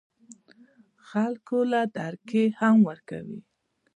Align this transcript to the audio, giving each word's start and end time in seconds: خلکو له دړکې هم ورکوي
خلکو 1.09 1.57
له 1.71 1.81
دړکې 1.97 2.43
هم 2.59 2.75
ورکوي 2.89 3.39